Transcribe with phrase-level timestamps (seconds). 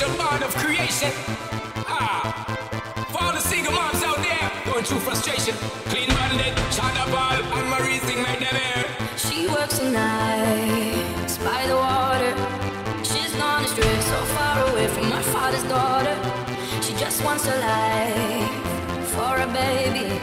[0.00, 1.10] Of creation.
[1.88, 2.22] Ah,
[3.10, 5.54] for all the single moms out there going through frustration.
[5.90, 8.84] Clean Bandit, and Marie them air.
[9.16, 12.32] She works at night by the water.
[13.02, 16.14] She's gone astray, so far away from her father's daughter.
[16.80, 20.14] She just wants a life for a baby.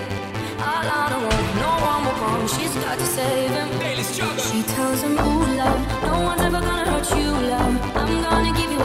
[0.64, 2.48] All on her own, no one will come.
[2.48, 3.70] She's got to save him.
[4.50, 7.98] She tells him, Ooh, love, no one's ever gonna hurt you, love.
[7.98, 8.85] I'm gonna give you.